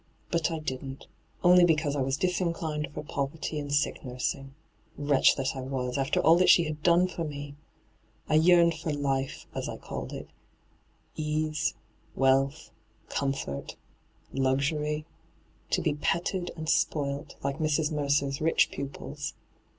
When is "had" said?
6.63-6.81